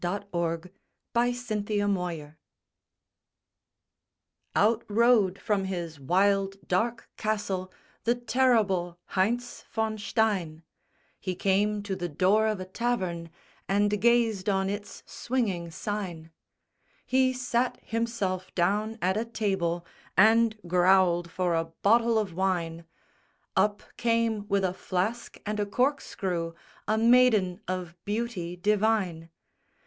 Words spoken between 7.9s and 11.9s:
The terrible Heinz von Stein; He came